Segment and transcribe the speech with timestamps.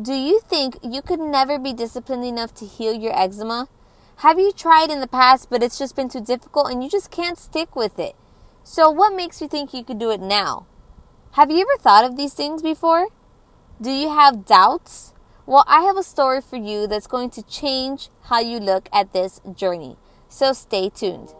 [0.00, 3.68] Do you think you could never be disciplined enough to heal your eczema?
[4.16, 7.10] Have you tried in the past, but it's just been too difficult and you just
[7.10, 8.16] can't stick with it?
[8.64, 10.66] So, what makes you think you could do it now?
[11.32, 13.08] Have you ever thought of these things before?
[13.82, 15.12] Do you have doubts?
[15.44, 19.12] Well, I have a story for you that's going to change how you look at
[19.12, 19.98] this journey.
[20.26, 21.34] So, stay tuned.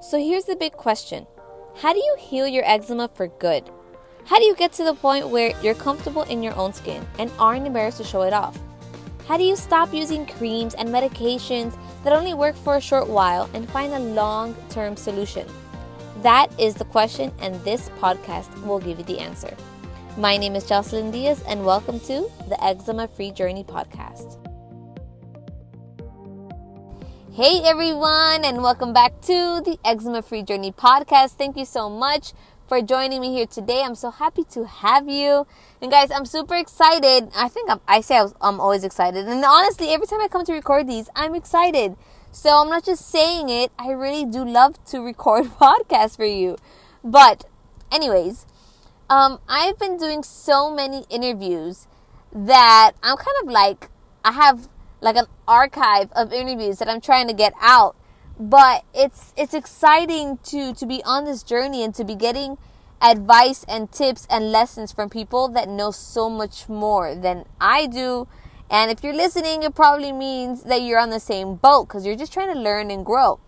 [0.00, 1.28] So, here's the big question
[1.76, 3.70] How do you heal your eczema for good?
[4.28, 7.32] How do you get to the point where you're comfortable in your own skin and
[7.38, 8.58] aren't embarrassed to show it off?
[9.26, 13.48] How do you stop using creams and medications that only work for a short while
[13.54, 15.48] and find a long term solution?
[16.20, 19.56] That is the question, and this podcast will give you the answer.
[20.18, 24.36] My name is Jocelyn Diaz, and welcome to the Eczema Free Journey podcast.
[27.32, 31.38] Hey everyone, and welcome back to the Eczema Free Journey podcast.
[31.38, 32.34] Thank you so much
[32.68, 33.82] for joining me here today.
[33.82, 35.46] I'm so happy to have you.
[35.80, 37.30] And guys, I'm super excited.
[37.34, 39.26] I think I'm, i say I am always excited.
[39.26, 41.96] And honestly, every time I come to record these, I'm excited.
[42.30, 43.72] So I'm not just saying it.
[43.78, 46.58] I really do love to record podcasts for you.
[47.02, 47.46] But
[47.90, 48.44] anyways,
[49.08, 51.86] um, I've been doing so many interviews
[52.32, 53.88] that I'm kind of like
[54.22, 54.68] I have
[55.00, 57.96] like an archive of interviews that I'm trying to get out.
[58.38, 62.56] But it's it's exciting to to be on this journey and to be getting
[63.00, 68.28] advice and tips and lessons from people that know so much more than I do.
[68.70, 72.16] And if you're listening, it probably means that you're on the same boat because you're
[72.16, 73.40] just trying to learn and grow.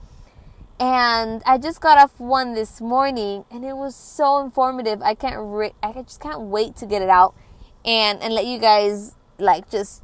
[0.79, 5.03] And I just got off one this morning and it was so informative.
[5.03, 7.35] I can't re- I just can't wait to get it out
[7.85, 10.03] and and let you guys like just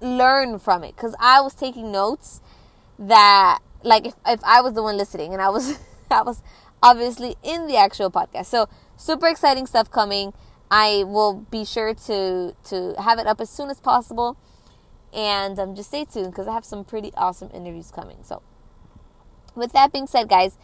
[0.00, 2.40] learn from it cuz I was taking notes
[2.98, 5.78] that like if, if I was the one listening and I was
[6.10, 6.42] I was
[6.82, 8.46] obviously in the actual podcast.
[8.46, 10.32] So super exciting stuff coming.
[10.70, 14.36] I will be sure to to have it up as soon as possible.
[15.12, 18.18] And um, just stay tuned because I have some pretty awesome interviews coming.
[18.22, 18.42] So,
[19.56, 20.56] with that being said, guys,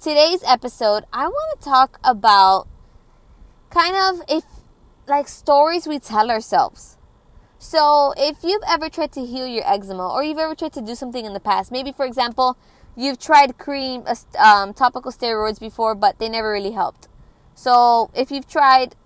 [0.00, 2.66] today's episode, I want to talk about
[3.70, 4.42] kind of if
[5.06, 6.96] like stories we tell ourselves.
[7.64, 10.96] So, if you've ever tried to heal your eczema or you've ever tried to do
[10.96, 12.58] something in the past, maybe for example,
[12.96, 14.02] you've tried cream,
[14.36, 17.06] um, topical steroids before, but they never really helped.
[17.54, 18.96] So, if you've tried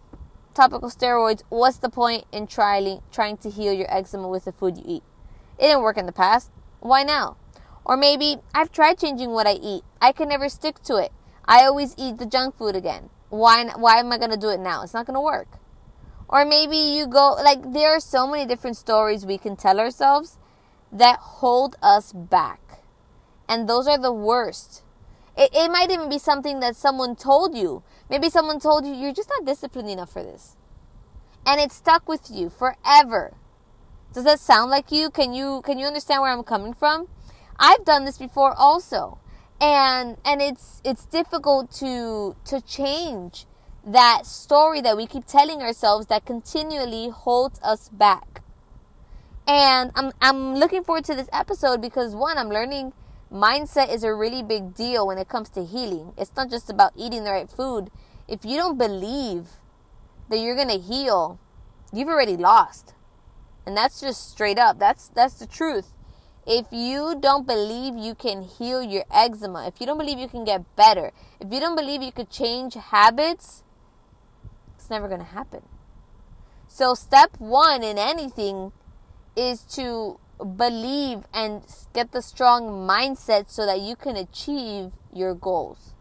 [0.55, 4.79] topical steroids, what's the point in trying trying to heal your eczema with the food
[4.79, 5.03] you eat?
[5.59, 6.51] It didn't work in the past.
[6.81, 7.37] Why now?
[7.85, 9.83] Or maybe I've tried changing what I eat.
[10.01, 11.13] I can never stick to it.
[11.45, 13.11] I always eat the junk food again.
[13.29, 14.83] Why why am I going to do it now?
[14.83, 15.59] It's not going to work.
[16.29, 20.39] Or maybe you go like there are so many different stories we can tell ourselves
[20.93, 22.61] that hold us back.
[23.49, 24.83] And those are the worst.
[25.37, 29.13] It, it might even be something that someone told you Maybe someone told you you're
[29.13, 30.57] just not disciplined enough for this.
[31.45, 33.35] And it stuck with you forever.
[34.13, 35.11] Does that sound like you?
[35.11, 37.09] Can you can you understand where I'm coming from?
[37.59, 39.19] I've done this before also.
[39.61, 43.47] And and it's it's difficult to to change
[43.87, 48.43] that story that we keep telling ourselves that continually holds us back.
[49.47, 52.93] And I'm I'm looking forward to this episode because one, I'm learning
[53.33, 56.13] mindset is a really big deal when it comes to healing.
[56.19, 57.91] It's not just about eating the right food.
[58.27, 59.51] If you don't believe
[60.31, 61.39] that you're going to heal,
[61.93, 62.95] you've already lost.
[63.65, 64.81] And that's just straight up.
[64.81, 65.93] That's that's the truth.
[66.45, 70.45] If you don't believe you can heal your eczema, if you don't believe you can
[70.45, 73.65] get better, if you don't believe you could change habits,
[74.87, 75.63] it's never going to happen.
[76.69, 78.71] So step 1 in anything
[79.35, 85.95] is to believe and get the strong mindset so that you can achieve your goals.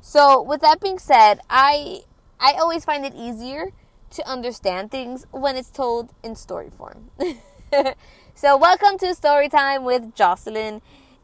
[0.00, 2.00] So, with that being said, I
[2.40, 3.72] I always find it easier
[4.10, 7.10] to understand things when it's told in story form.
[8.34, 10.80] so, welcome to story time with Jocelyn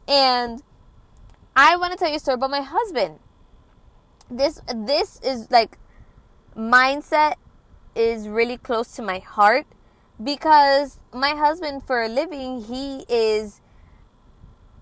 [0.07, 0.61] and
[1.55, 3.19] I want to tell you a story about my husband.
[4.29, 5.77] This this is like
[6.57, 7.33] mindset
[7.95, 9.65] is really close to my heart
[10.21, 13.61] because my husband for a living he is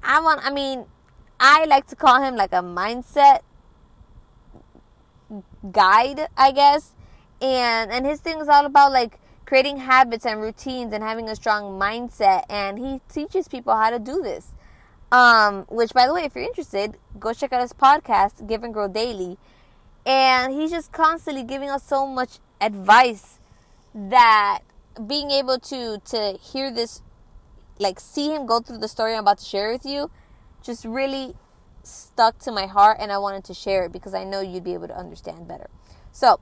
[0.03, 0.85] i want i mean
[1.39, 3.39] i like to call him like a mindset
[5.71, 6.93] guide i guess.
[7.41, 11.35] And and his thing is all about like creating habits and routines and having a
[11.35, 12.43] strong mindset.
[12.49, 14.53] And he teaches people how to do this.
[15.11, 18.73] Um which by the way if you're interested go check out his podcast give and
[18.73, 19.37] grow daily
[20.05, 23.39] and he's just constantly giving us so much advice
[23.93, 24.59] that
[25.07, 27.01] being able to to hear this
[27.79, 30.11] like see him go through the story I'm about to share with you
[30.61, 31.35] just really
[31.83, 34.73] stuck to my heart and I wanted to share it because I know you'd be
[34.73, 35.69] able to understand better.
[36.11, 36.39] So,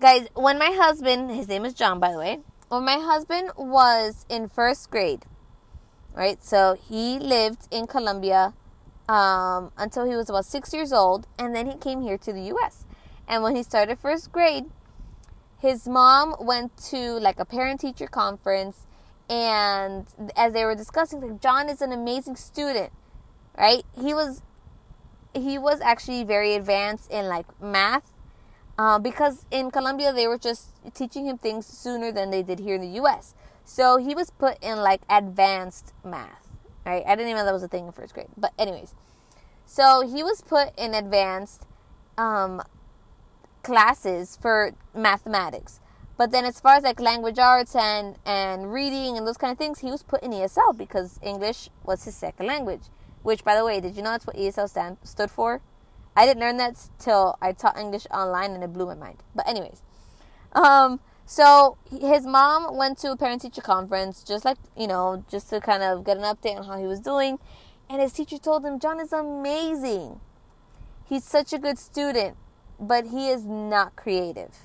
[0.00, 4.26] guys, when my husband, his name is John, by the way, when my husband was
[4.28, 5.24] in first grade,
[6.14, 6.42] right?
[6.44, 8.54] So he lived in Colombia
[9.08, 12.42] um, until he was about six years old, and then he came here to the
[12.42, 12.84] U.S.
[13.28, 14.64] And when he started first grade,
[15.58, 18.86] his mom went to like a parent teacher conference,
[19.28, 20.06] and
[20.36, 22.92] as they were discussing, like John is an amazing student,
[23.56, 23.84] right?
[23.98, 24.42] He was
[25.34, 28.12] he was actually very advanced in like math
[28.78, 32.74] uh, because in Colombia they were just teaching him things sooner than they did here
[32.74, 33.34] in the U.S.
[33.64, 36.51] So he was put in like advanced math.
[36.84, 37.04] Right?
[37.06, 38.28] I didn't even know that was a thing in first grade.
[38.36, 38.94] But anyways,
[39.66, 41.66] so he was put in advanced
[42.18, 42.62] um,
[43.62, 45.80] classes for mathematics.
[46.16, 49.58] But then as far as like language arts and and reading and those kind of
[49.58, 52.82] things, he was put in ESL because English was his second language.
[53.22, 55.60] Which, by the way, did you know that's what ESL stand, stood for?
[56.16, 59.22] I didn't learn that till I taught English online and it blew my mind.
[59.34, 59.80] But anyways,
[60.52, 65.50] um, so his mom went to a parent teacher conference, just like you know, just
[65.50, 67.38] to kind of get an update on how he was doing.
[67.88, 70.20] And his teacher told him, John is amazing.
[71.04, 72.36] He's such a good student,
[72.80, 74.56] but he is not creative.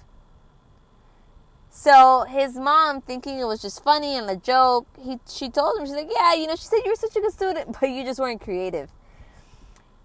[1.69, 5.86] So his mom, thinking it was just funny and a joke, he she told him,
[5.86, 8.04] she's like, yeah, you know, she said you were such a good student, but you
[8.04, 8.89] just weren't creative.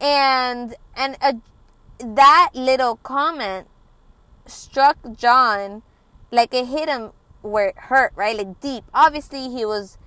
[0.00, 1.34] And and a,
[1.98, 3.68] that little comment
[4.46, 5.82] struck John
[6.32, 7.12] like it hit him
[7.42, 8.36] where it hurt, right?
[8.36, 8.84] Like deep.
[8.92, 9.98] Obviously, he was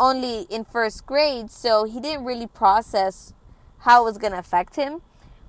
[0.00, 3.34] only in first grade, so he didn't really process
[3.80, 5.02] how it was going to affect him.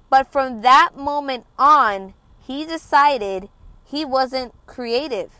[0.10, 3.50] But from that moment on, he decided
[3.84, 5.32] he wasn't creative.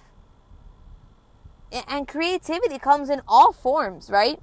[1.88, 4.40] And creativity comes in all forms, right?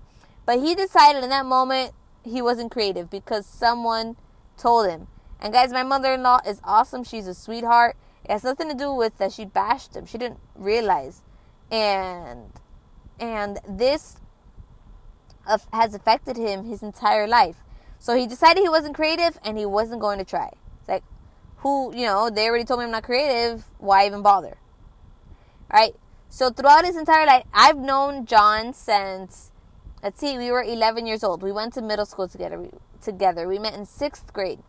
[0.46, 1.92] But he decided in that moment
[2.22, 4.16] he wasn't creative because someone
[4.58, 5.08] told him.
[5.40, 7.02] And guys, my mother in law is awesome.
[7.04, 7.96] She's a sweetheart.
[8.24, 10.06] It has nothing to do with that she bashed him.
[10.06, 11.22] She didn't realize.
[11.70, 12.52] And
[13.18, 14.16] and this
[15.72, 17.56] has affected him his entire life.
[17.98, 20.50] So he decided he wasn't creative and he wasn't going to try.
[20.80, 21.04] It's like,
[21.58, 23.64] who, you know, they already told me I'm not creative.
[23.78, 24.56] Why even bother?
[25.72, 25.94] Right?
[26.28, 29.52] So throughout his entire life, I've known John since,
[30.02, 31.42] let's see, we were 11 years old.
[31.42, 32.60] We went to middle school together.
[32.60, 33.46] We, together.
[33.46, 34.60] We met in sixth grade.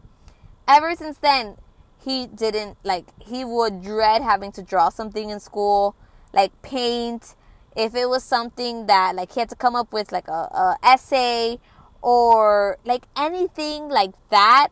[0.67, 1.57] Ever since then,
[2.05, 3.07] he didn't like.
[3.19, 5.95] He would dread having to draw something in school,
[6.33, 7.35] like paint.
[7.75, 10.77] If it was something that like he had to come up with like a, a
[10.83, 11.59] essay
[12.01, 14.69] or like anything like that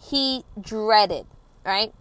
[0.00, 1.26] he dreaded
[1.64, 1.92] right?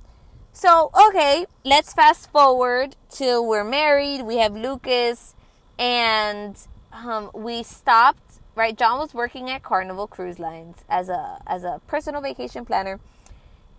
[0.53, 5.33] So okay let's fast forward till we're married we have lucas
[5.79, 6.55] and
[6.93, 8.77] um, we stopped right?
[8.77, 12.99] John was working at carnival cruise lines as a as a personal vacation planner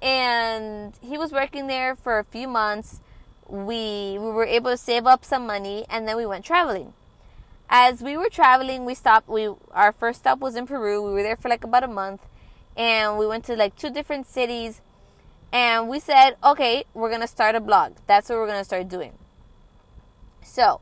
[0.01, 3.01] and he was working there for a few months.
[3.49, 6.93] We we were able to save up some money and then we went traveling.
[7.71, 11.03] As we were traveling we stopped we our first stop was in peru.
[11.03, 12.21] We were there for like about a month
[12.77, 14.81] and we went to like two different cities
[15.53, 17.95] and we said okay we're gonna start a blog.
[18.07, 19.15] That's what we're gonna start doing.
[20.43, 20.81] So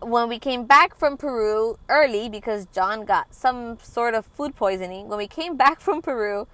[0.00, 5.08] when we came back from peru early because john got some sort of food poisoning
[5.08, 6.46] when we came back from peru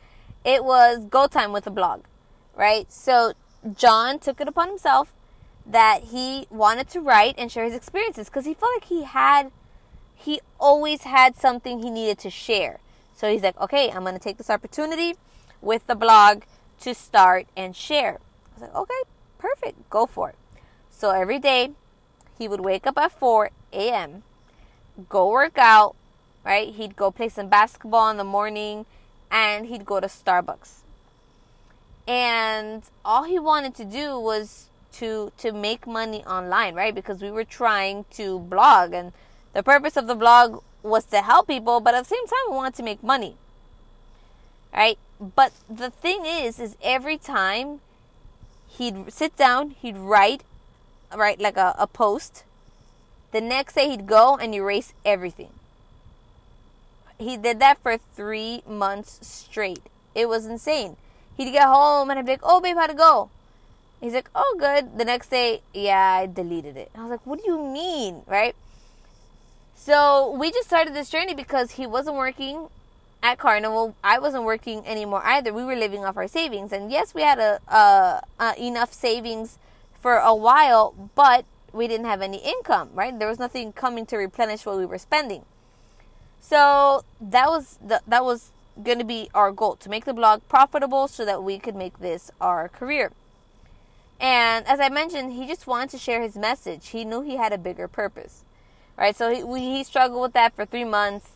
[0.46, 2.04] it was go time with the blog
[2.54, 3.32] right so
[3.75, 5.12] John took it upon himself
[5.66, 9.50] that he wanted to write and share his experiences because he felt like he had,
[10.15, 12.79] he always had something he needed to share.
[13.17, 15.15] So he's like, okay, I'm going to take this opportunity
[15.60, 16.43] with the blog
[16.81, 18.20] to start and share.
[18.20, 19.03] I was like, okay,
[19.38, 20.36] perfect, go for it.
[20.91, 21.70] So every day
[22.38, 24.22] he would wake up at 4 a.m.,
[25.08, 25.96] go work out,
[26.44, 26.72] right?
[26.72, 28.86] He'd go play some basketball in the morning,
[29.30, 30.80] and he'd go to Starbucks.
[32.06, 36.94] And all he wanted to do was to to make money online right?
[36.94, 39.12] Because we were trying to blog and
[39.52, 42.56] the purpose of the blog was to help people but at the same time we
[42.56, 43.36] wanted to make money
[44.72, 44.98] right?
[45.20, 47.80] But the thing is is every time
[48.68, 50.42] he'd sit down he'd write
[51.14, 52.44] write like a, a post.
[53.32, 55.50] The next day he'd go and erase everything
[57.19, 59.82] he did that for three months straight
[60.15, 60.96] it was insane
[61.37, 63.29] He'd get home and I'd be like, oh, babe, how'd it go?
[64.01, 64.99] He's like, oh, good.
[64.99, 66.91] The next day, yeah, I deleted it.
[66.94, 68.23] I was like, what do you mean?
[68.27, 68.55] Right?
[69.75, 72.69] So we just started this journey because he wasn't working
[73.23, 73.94] at Carnival.
[74.03, 75.53] I wasn't working anymore either.
[75.53, 76.73] We were living off our savings.
[76.73, 79.58] And yes, we had a, a, a enough savings
[80.01, 83.17] for a while, but we didn't have any income, right?
[83.19, 85.44] There was nothing coming to replenish what we were spending.
[86.48, 90.43] So that was the, that was going to be our goal to make the blog
[90.48, 93.10] profitable so that we could make this our career.
[94.20, 96.91] And as I mentioned, he just wanted to share his message.
[96.91, 98.44] He knew he had a bigger purpose.
[98.96, 99.17] Right?
[99.17, 101.31] So he, he struggled with that for three months.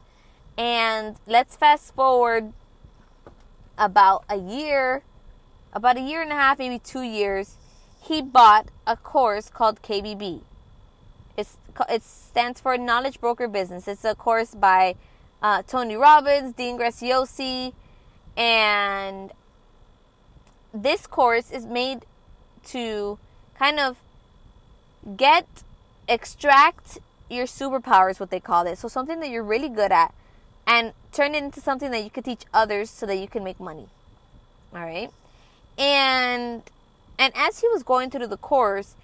[0.56, 2.52] And let's fast forward
[3.76, 5.02] about a year,
[5.72, 7.56] about a year and a half, maybe two years.
[8.00, 10.42] He bought a course called KBB.
[11.88, 13.88] It stands for Knowledge Broker Business.
[13.88, 14.96] It's a course by
[15.42, 17.72] uh, Tony Robbins, Dean Graziosi,
[18.36, 19.32] and
[20.72, 22.06] this course is made
[22.66, 23.18] to
[23.58, 23.96] kind of
[25.16, 25.46] get
[26.08, 26.98] extract
[27.28, 28.78] your superpowers what they call it.
[28.78, 30.12] So something that you're really good at
[30.66, 33.60] and turn it into something that you could teach others so that you can make
[33.60, 33.88] money.
[34.74, 35.10] All right?
[35.78, 36.62] And
[37.18, 38.96] and as he was going through the course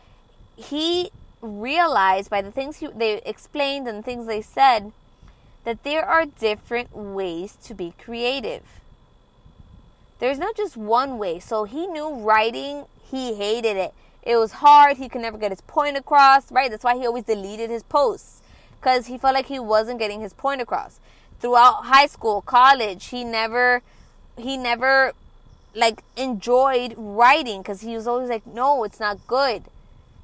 [0.57, 4.93] he realized by the things he, they explained and the things they said
[5.65, 8.63] that there are different ways to be creative
[10.19, 13.95] there's not just one way so he knew writing he hated it.
[14.23, 14.97] It was hard.
[14.97, 16.71] He could never get his point across, right?
[16.71, 18.43] That's why he always deleted his posts
[18.81, 20.99] because he felt like he wasn't getting his point across.
[21.41, 23.83] Throughout high school, college, he never
[24.37, 25.13] he never
[25.75, 29.65] like enjoyed writing because he was always like, "No, it's not good."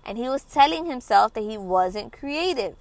[0.05, 2.77] And he was telling himself that he wasn't creative.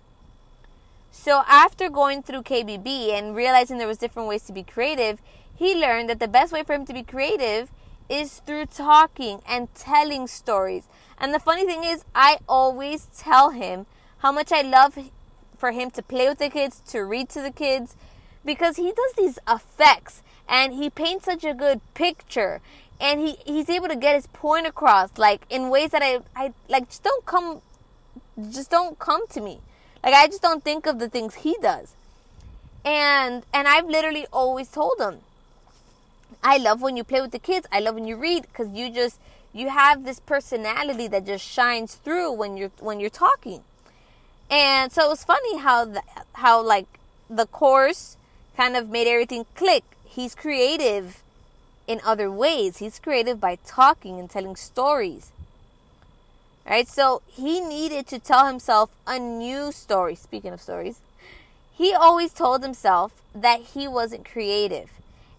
[1.11, 5.19] So after going through KBB and realizing there was different ways to be creative,
[5.55, 7.69] he learned that the best way for him to be creative
[8.09, 10.87] is through talking and telling stories.
[11.17, 13.85] And the funny thing is, I always tell him
[14.19, 14.97] how much I love
[15.57, 17.95] for him to play with the kids, to read to the kids,
[18.43, 22.61] because he does these effects and he paints such a good picture
[23.01, 26.53] and he, he's able to get his point across like in ways that I, I
[26.69, 27.61] like just don't come
[28.51, 29.59] just don't come to me.
[30.03, 31.95] Like I just don't think of the things he does.
[32.85, 35.19] And and I've literally always told him
[36.43, 37.67] I love when you play with the kids.
[37.71, 39.19] I love when you read because you just
[39.51, 43.63] you have this personality that just shines through when you're when you're talking.
[44.49, 46.03] And so it was funny how the,
[46.33, 46.87] how like
[47.29, 48.17] the course
[48.57, 49.83] kind of made everything click.
[50.05, 51.23] He's creative
[51.91, 52.77] in other ways.
[52.77, 55.31] He's creative by talking and telling stories.
[56.65, 56.87] Right?
[56.87, 60.15] So he needed to tell himself a new story.
[60.15, 61.01] Speaking of stories,
[61.73, 64.89] he always told himself that he wasn't creative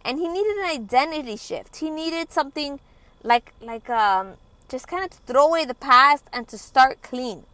[0.04, 1.76] and he needed an identity shift.
[1.76, 2.80] He needed something
[3.22, 4.34] like like um
[4.68, 7.44] just kind of to throw away the past and to start clean.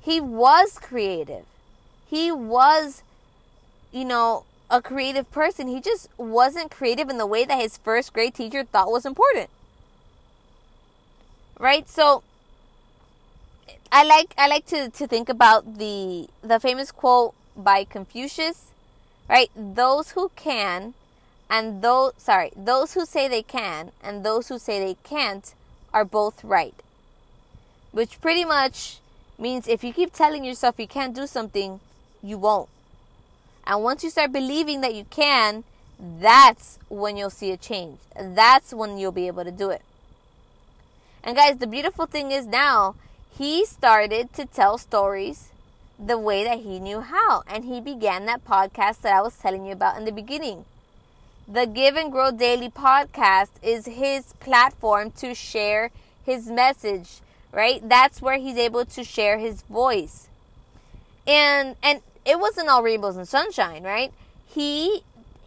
[0.00, 1.46] He was creative.
[2.08, 3.02] He was
[3.90, 5.68] you know a creative person.
[5.68, 9.50] He just wasn't creative in the way that his first grade teacher thought was important.
[11.58, 11.88] Right?
[11.88, 12.22] So
[13.90, 18.72] I like I like to, to think about the the famous quote by Confucius,
[19.28, 19.50] right?
[19.56, 20.94] Those who can
[21.50, 25.54] and those sorry those who say they can and those who say they can't
[25.92, 26.74] are both right
[27.90, 28.98] which pretty much
[29.38, 31.80] means if you keep telling yourself you can't do something
[32.22, 32.68] you won't
[33.68, 35.62] and once you start believing that you can
[36.20, 39.82] that's when you'll see a change that's when you'll be able to do it
[41.22, 42.96] and guys the beautiful thing is now
[43.30, 45.50] he started to tell stories
[46.04, 49.66] the way that he knew how and he began that podcast that I was telling
[49.66, 50.64] you about in the beginning
[51.50, 55.90] the Give and Grow Daily podcast is his platform to share
[56.22, 57.20] his message,
[57.52, 57.80] right?
[57.82, 60.28] That's where he's able to share his voice.
[61.26, 64.12] And and it wasn't all rainbows and sunshine, right?
[64.46, 65.02] He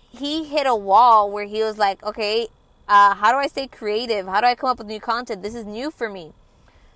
[0.10, 2.48] he hit a wall where he was like, okay,
[2.90, 4.26] uh, how do I stay creative?
[4.26, 5.44] How do I come up with new content?
[5.44, 6.34] This is new for me.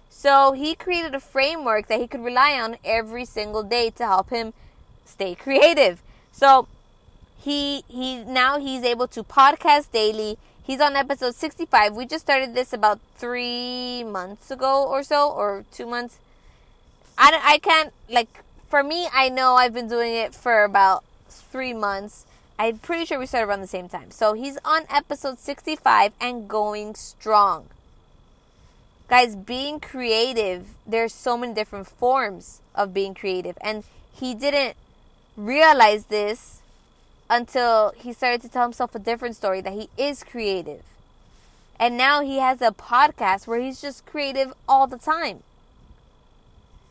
[0.10, 4.32] So he created a framework that he could rely on every single day to help
[4.32, 4.54] him
[5.06, 6.02] stay creative.
[6.32, 6.68] So
[7.38, 10.40] he he now he's able to podcast daily.
[10.64, 11.94] He's on episode 65.
[11.94, 16.18] We just started this about 3 months ago or so or 2 months.
[17.20, 21.74] I I can't like for me I know I've been doing it for about 3
[21.74, 22.26] months.
[22.58, 24.12] I'm pretty sure we started around the same time.
[24.12, 27.68] So he's on episode 65 and going strong.
[29.08, 34.76] Guys, being creative, there's so many different forms of being creative and he didn't
[35.38, 36.62] realize this
[37.30, 40.84] until he started to tell himself a different story that he is creative.
[41.80, 45.44] And now he has a podcast where he's just creative all the time.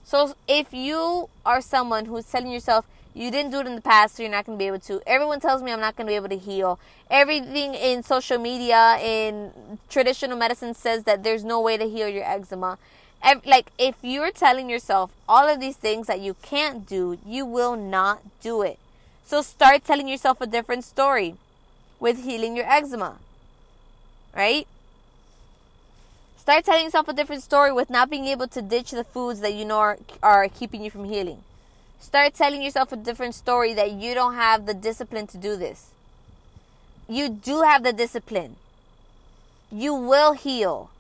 [0.05, 2.85] So if you are someone who's telling yourself
[3.15, 5.01] you didn't do it in the past, so you're not going to be able to,
[5.07, 6.81] everyone tells me I'm not going to be able to heal.
[7.11, 12.25] Everything in social media, in traditional medicine says that there's no way to heal your
[12.25, 12.77] eczema.
[13.47, 17.77] Like, if you're telling yourself all of these things that you can't do, you will
[17.77, 18.79] not do it.
[19.25, 21.37] So start telling yourself a different story
[22.01, 23.19] with healing your eczema.
[24.37, 24.67] Right?
[26.45, 29.55] Start telling yourself a different story with not being able to ditch the foods that
[29.55, 31.39] you know are, are keeping you from healing.
[31.99, 35.87] Start telling yourself a different story that you don't have the discipline to do this.
[37.09, 38.57] You do have the discipline.
[39.73, 40.91] You will heal.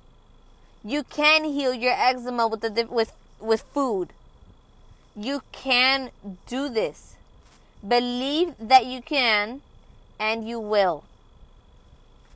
[0.82, 4.14] You can heal your eczema with the with with food.
[5.14, 6.10] You can
[6.46, 7.16] do this.
[7.86, 9.60] Believe that you can
[10.18, 11.04] and you will.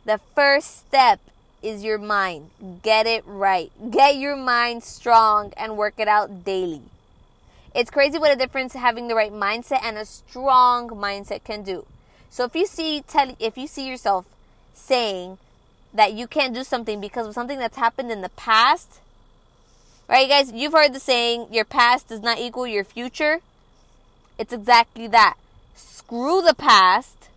[0.04, 1.20] The first step
[1.62, 2.50] is your mind.
[2.82, 3.70] Get it right.
[3.90, 6.82] Get your mind strong and work it out daily.
[7.74, 11.86] It's crazy what a difference having the right mindset and a strong mindset can do.
[12.30, 14.26] So if you see tell if you see yourself
[14.74, 15.38] saying
[15.92, 19.00] that you can't do something because of something that's happened in the past,
[20.08, 23.40] right guys, you've heard the saying your past does not equal your future.
[24.38, 25.36] It's exactly that.
[25.74, 27.28] Screw the past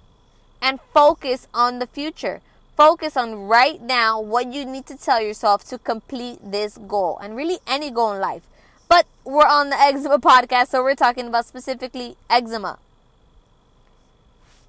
[0.62, 2.42] and focus on the future.
[2.82, 7.36] Focus on right now what you need to tell yourself to complete this goal and
[7.36, 8.42] really any goal in life.
[8.90, 12.80] But we're on the eczema podcast, so we're talking about specifically eczema.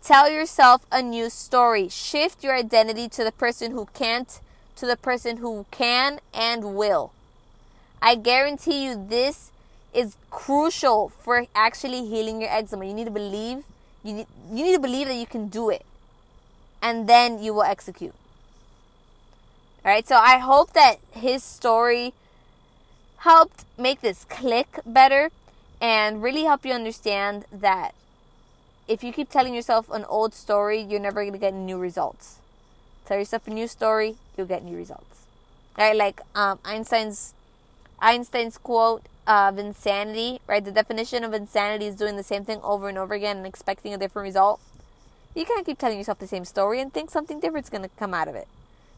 [0.03, 1.89] Tell yourself a new story.
[1.89, 4.41] Shift your identity to the person who can't
[4.77, 7.13] to the person who can and will.
[8.03, 9.53] I guarantee you this
[9.95, 12.85] is crucial for actually healing your eczema.
[12.85, 13.65] You need to believe
[14.05, 15.87] you need, you need to believe that you can do it.
[16.83, 18.15] And then you will execute.
[19.85, 20.07] All right?
[20.07, 22.13] So I hope that his story
[23.19, 25.31] helped make this click better
[25.81, 27.95] and really help you understand that
[28.89, 32.39] if you keep telling yourself an old story, you're never going to get new results.
[33.07, 35.27] Tell yourself a new story, you'll get new results.
[35.79, 35.97] Right?
[35.97, 37.35] Like um, Einstein's
[38.01, 40.65] Einstein's quote of insanity, right?
[40.65, 43.95] The definition of insanity is doing the same thing over and over again and expecting
[43.95, 44.61] a different result.
[45.35, 47.91] You can't keep telling yourself the same story and think something different is going to
[47.99, 48.49] come out of it.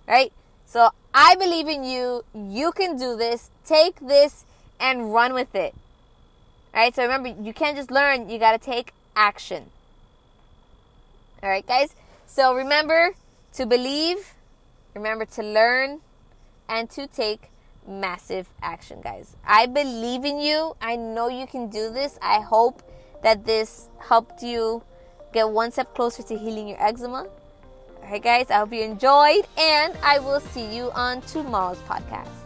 [0.07, 0.33] Right?
[0.67, 2.25] So I believe in you.
[2.35, 3.50] You can do this.
[3.64, 4.45] Take this
[4.81, 5.75] and run with it.
[6.75, 6.95] All right?
[6.95, 9.70] So remember, you can't just learn, you got to take action.
[11.42, 11.94] All right, guys?
[12.27, 13.14] So remember
[13.53, 14.35] to believe,
[14.94, 16.01] remember to learn,
[16.68, 17.51] and to take
[17.87, 19.37] massive action, guys.
[19.47, 20.75] I believe in you.
[20.81, 22.18] I know you can do this.
[22.23, 22.83] I hope
[23.23, 24.83] that this helped you
[25.35, 27.27] get one step closer to healing your eczema.
[27.27, 32.43] All right, guys, I hope you enjoyed, and I will see you on tomorrow's podcast.